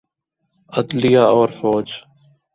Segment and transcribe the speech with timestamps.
[0.69, 1.87] عدلیہ اورفوج۔